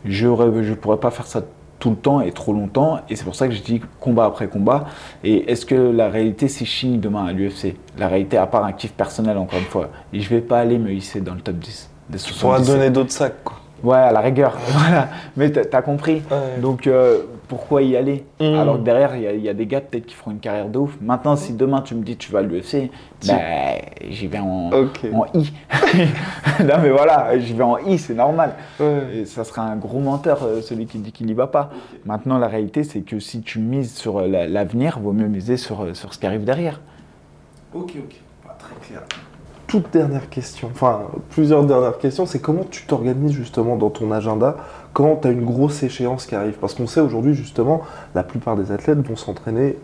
[0.06, 1.42] Je ne pourrais pas faire ça
[1.80, 3.00] tout le temps et trop longtemps.
[3.10, 4.86] Et c'est pour ça que je dis combat après combat.
[5.24, 8.72] Et est-ce que la réalité c'est Chine demain à l'UFC La réalité, à part un
[8.72, 9.90] kiff personnel, encore une fois.
[10.14, 12.76] Et je vais pas aller me hisser dans le top 10 des Tu pourras 77.
[12.76, 13.58] donner d'autres sacs, quoi.
[13.84, 14.58] Ouais, à la rigueur.
[14.70, 15.10] voilà.
[15.36, 16.24] Mais t'as t'as compris.
[16.32, 16.60] Ouais.
[16.62, 18.54] Donc, euh, pourquoi y aller Mm.
[18.56, 20.40] Alors que derrière, il y, a- il y a des gars peut-être qui feront une
[20.40, 20.98] carrière de ouf.
[21.02, 23.76] Maintenant, si demain tu me dis tu vas à l'UFC, Tu- ben,
[24.10, 24.70] j'y vais en,
[25.34, 25.52] I.
[26.64, 28.54] non, mais voilà, j'y vais en I, c'est normal.
[28.80, 29.18] Ouais.
[29.20, 31.70] Et ça sera un gros menteur, euh, celui qui dit qu'il n'y va pas.
[32.06, 35.58] Maintenant, la réalité, c'est que si tu mises sur euh, la- l'avenir, vaut mieux miser
[35.58, 36.82] sur, euh, sur ce qui arrive derrière.
[37.74, 38.16] Ok, ok.
[38.46, 39.02] Pas très clair.
[39.68, 44.56] Toute dernière question, enfin plusieurs dernières questions, c'est comment tu t'organises justement dans ton agenda
[44.98, 47.82] quand tu as une grosse échéance qui arrive Parce qu'on sait aujourd'hui justement,
[48.16, 49.78] la plupart des athlètes vont s'entraîner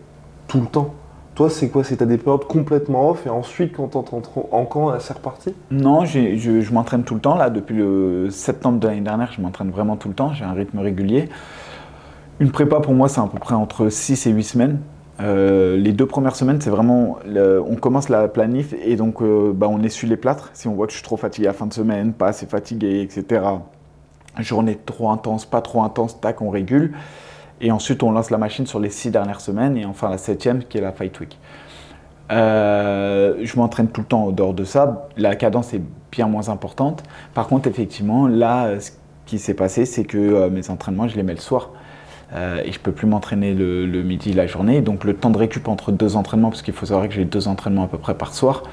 [0.48, 0.92] tout le temps.
[1.36, 1.84] Toi, c'est quoi?
[1.84, 6.04] C'est t'as des périodes complètement off et ensuite quand t'entends en camp, c'est reparti Non,
[6.04, 7.36] je, m'entraîne tout le temps.
[7.36, 10.32] Là, depuis le septembre de l'année dernière, je m'entraîne vraiment tout le temps.
[10.32, 11.28] J'ai un rythme régulier.
[12.40, 14.80] Une prépa, pour moi, c'est à peu près entre 6 et 8 semaines.
[15.20, 17.18] Euh, les deux premières semaines, c'est vraiment.
[17.24, 20.50] on commence la planif et donc euh, bah, on essuie les plâtres.
[20.54, 22.46] Si on voit que je suis trop fatigué à la fin de semaine, pas assez
[22.46, 23.42] fatigué, etc.
[24.38, 26.92] Journée trop intense, pas trop intense, tac, on régule.
[27.60, 30.64] Et ensuite, on lance la machine sur les six dernières semaines et enfin la septième
[30.64, 31.38] qui est la Fight Week.
[32.32, 35.08] Euh, je m'entraîne tout le temps au dehors de ça.
[35.16, 37.02] La cadence est bien moins importante.
[37.32, 38.92] Par contre, effectivement, là, ce
[39.26, 41.70] qui s'est passé, c'est que euh, mes entraînements, je les mets le soir.
[42.34, 44.80] Euh, et je peux plus m'entraîner le, le midi, la journée.
[44.80, 47.46] Donc le temps de récup entre deux entraînements, parce qu'il faut savoir que j'ai deux
[47.46, 48.64] entraînements à peu près par soir,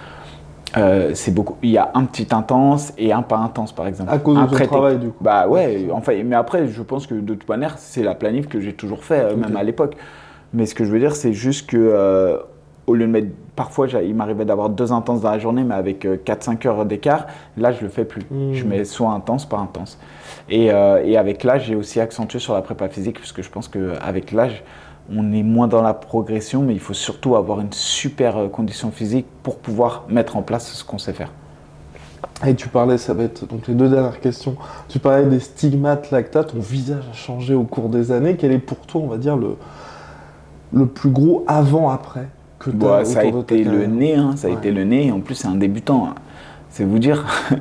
[0.78, 1.58] euh, c'est beaucoup.
[1.64, 4.12] Il y a un petit intense et un pas intense, par exemple.
[4.12, 5.24] À cause Un de ton travail, du coup.
[5.24, 8.60] Bah ouais, enfin, mais après, je pense que de toute manière, c'est la planif que
[8.60, 9.96] j'ai toujours fait, euh, même à l'époque.
[10.54, 12.38] Mais ce que je veux dire, c'est juste que euh,
[12.88, 13.28] au lieu de mettre.
[13.54, 17.28] Parfois, il m'arrivait d'avoir deux intenses dans la journée, mais avec 4-5 heures d'écart.
[17.58, 18.24] Là, je le fais plus.
[18.32, 18.54] Hmm.
[18.54, 20.00] Je mets soit intense, pas intense.
[20.50, 23.50] Et, euh, et avec l'âge, j'ai aussi accentué sur la prépa physique, parce que je
[23.50, 24.64] pense qu'avec l'âge,
[25.14, 28.92] on est moins dans la progression, mais il faut surtout avoir une super euh, condition
[28.92, 31.32] physique pour pouvoir mettre en place ce qu'on sait faire.
[32.46, 34.56] Et tu parlais, ça va être donc les deux dernières questions.
[34.88, 38.36] Tu parlais des stigmates lactates, ton visage a changé au cours des années.
[38.38, 39.58] Quel est pour toi, on va dire, le,
[40.74, 42.28] le plus gros avant-après
[42.60, 45.08] que tu as ça a été le nez, hein, ça a été le nez.
[45.08, 46.08] Et en plus, c'est un débutant.
[46.10, 46.16] hein.
[46.70, 47.26] C'est vous dire.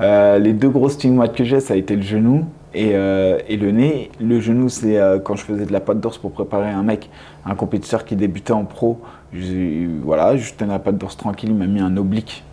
[0.00, 3.56] Euh, les deux gros stigmates que j'ai, ça a été le genou et, euh, et
[3.56, 4.10] le nez.
[4.20, 7.10] Le genou, c'est euh, quand je faisais de la patte d'ours pour préparer un mec,
[7.46, 9.00] un compétiteur qui débutait en pro.
[9.32, 12.44] Je, voilà, je tenais la patte d'ours tranquille, il m'a mis un oblique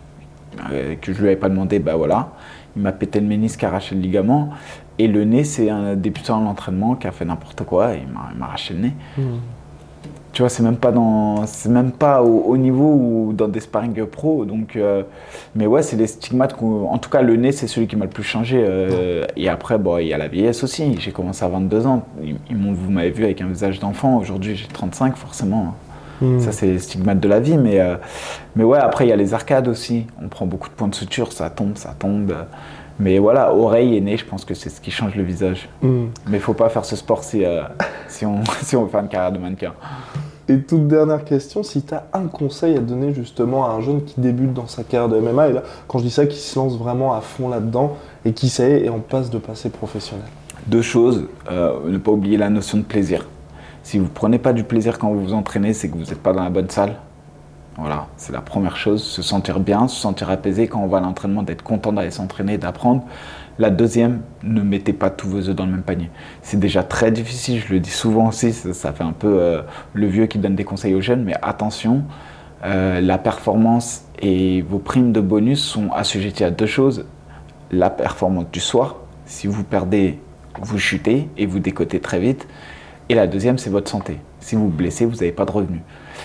[0.70, 1.78] euh, que je lui avais pas demandé.
[1.78, 2.30] Bah voilà,
[2.76, 4.50] il m'a pété le ménisque, arraché le ligament.
[4.98, 8.38] Et le nez, c'est un débutant en entraînement qui a fait n'importe quoi et il
[8.38, 8.94] m'a arraché le nez.
[9.16, 9.38] Hmm.
[10.32, 13.60] Tu vois, c'est même pas dans, c'est même pas au, au niveau ou dans des
[13.60, 14.46] sparring pro.
[14.46, 15.02] Donc, euh,
[15.54, 16.56] mais ouais, c'est les stigmates.
[16.60, 18.62] En tout cas, le nez, c'est celui qui m'a le plus changé.
[18.66, 20.96] euh, et après, bon, il y a la vieillesse aussi.
[20.98, 22.02] J'ai commencé à 22 ans.
[22.22, 24.16] Ils, ils vous m'avez vu avec un visage d'enfant.
[24.18, 25.74] Aujourd'hui, j'ai 35, forcément.
[26.22, 26.38] Hmm.
[26.40, 27.58] Ça, c'est les stigmates de la vie.
[27.58, 27.96] Mais, euh,
[28.56, 30.06] mais ouais, après, il y a les arcades aussi.
[30.22, 32.34] On prend beaucoup de points de suture, ça tombe, ça tombe.
[33.02, 35.68] Mais voilà, oreille et nez, je pense que c'est ce qui change le visage.
[35.82, 36.06] Hmm.
[36.28, 37.62] Mais faut pas faire ce sport si, euh,
[38.06, 39.72] si, on, si on veut faire une carrière de mannequin.
[40.48, 44.04] Et toute dernière question, si tu as un conseil à donner justement à un jeune
[44.04, 46.56] qui débute dans sa carrière de MMA, et là, quand je dis ça, qui se
[46.56, 50.26] lance vraiment à fond là-dedans et qui, est, est en passe de passer professionnel.
[50.68, 53.26] Deux choses, euh, ne pas oublier la notion de plaisir.
[53.82, 56.32] Si vous prenez pas du plaisir quand vous vous entraînez, c'est que vous n'êtes pas
[56.32, 56.94] dans la bonne salle.
[57.78, 61.00] Voilà, c'est la première chose, se sentir bien, se sentir apaisé quand on va à
[61.00, 63.04] l'entraînement, d'être content d'aller s'entraîner, d'apprendre.
[63.58, 66.10] La deuxième, ne mettez pas tous vos œufs dans le même panier.
[66.42, 69.62] C'est déjà très difficile, je le dis souvent aussi, ça, fait un peu euh,
[69.94, 72.04] le vieux qui donne des conseils aux jeunes, mais attention,
[72.64, 77.06] euh, la performance et vos primes de bonus sont assujettis à deux choses.
[77.70, 80.18] La performance du soir, si vous perdez,
[80.60, 82.46] vous chutez et vous décotez très vite.
[83.08, 84.18] Et la deuxième, c'est votre santé.
[84.40, 85.80] Si vous vous blessez, vous n'avez pas de revenus.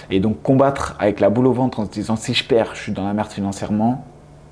[0.10, 2.82] Et donc combattre avec la boule au ventre en se disant si je perds, je
[2.82, 4.06] suis dans la merde financièrement,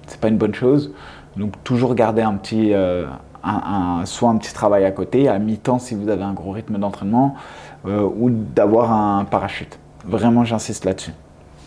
[0.08, 0.93] c'est pas une bonne chose.
[1.38, 3.06] Donc toujours garder un petit, euh,
[3.43, 6.78] un, soit un petit travail à côté, à mi-temps si vous avez un gros rythme
[6.78, 7.36] d'entraînement,
[7.86, 9.80] euh, ou d'avoir un parachute.
[10.06, 11.13] Vraiment, j'insiste là-dessus.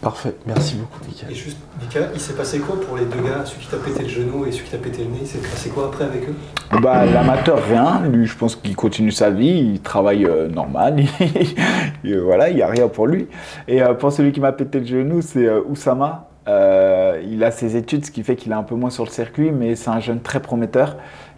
[0.00, 1.26] Parfait, merci beaucoup Mika.
[1.28, 4.02] Et juste, Mika, il s'est passé quoi pour les deux gars, celui qui t'a pété
[4.04, 5.18] le genou et celui qui t'a pété le nez?
[5.22, 6.34] Il s'est passé quoi après avec eux?
[6.80, 8.00] Bah, l'amateur, rien.
[8.08, 11.00] Lui, je pense qu'il continue sa vie, il travaille euh, normal.
[12.04, 13.26] Et, euh, voilà, il n'y a rien pour lui.
[13.66, 16.28] Et euh, pour celui qui m'a pété le genou, c'est euh, Oussama.
[16.46, 19.10] Euh, il a ses études, ce qui fait qu'il est un peu moins sur le
[19.10, 20.96] circuit, mais c'est un jeune très prometteur.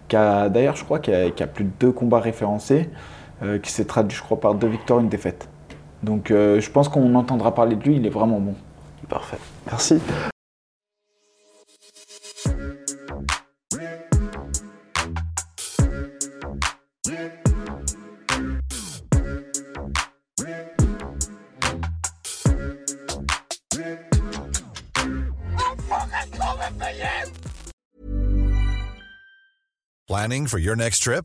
[0.09, 2.91] Qui a, d'ailleurs, je crois qu'il a, qui a plus de deux combats référencés,
[3.43, 5.49] euh, qui s'est traduit, je crois, par deux victoires, une défaite.
[6.03, 8.55] Donc, euh, je pense qu'on entendra parler de lui, il est vraiment bon.
[9.09, 10.01] Parfait, merci.
[30.07, 31.25] Planning for your next trip?